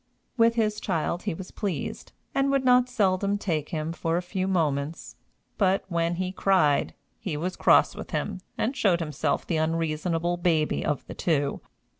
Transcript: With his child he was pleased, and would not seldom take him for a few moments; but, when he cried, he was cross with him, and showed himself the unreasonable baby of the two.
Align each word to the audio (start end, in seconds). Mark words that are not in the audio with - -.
With 0.35 0.55
his 0.55 0.79
child 0.79 1.21
he 1.29 1.35
was 1.35 1.51
pleased, 1.51 2.11
and 2.33 2.49
would 2.49 2.65
not 2.65 2.89
seldom 2.89 3.37
take 3.37 3.69
him 3.69 3.93
for 3.93 4.17
a 4.17 4.21
few 4.23 4.47
moments; 4.47 5.15
but, 5.59 5.85
when 5.89 6.15
he 6.15 6.31
cried, 6.31 6.95
he 7.19 7.37
was 7.37 7.55
cross 7.55 7.95
with 7.95 8.09
him, 8.09 8.39
and 8.57 8.75
showed 8.75 8.99
himself 8.99 9.45
the 9.45 9.57
unreasonable 9.57 10.37
baby 10.37 10.83
of 10.83 11.05
the 11.05 11.13
two. 11.13 11.61